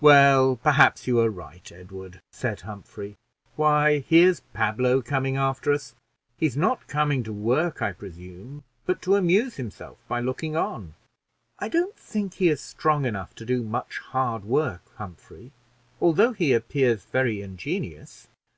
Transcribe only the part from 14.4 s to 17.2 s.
work, Humphrey, although he appears